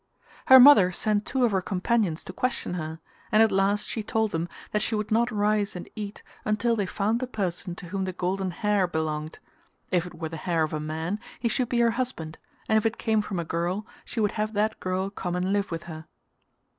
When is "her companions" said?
1.51-2.23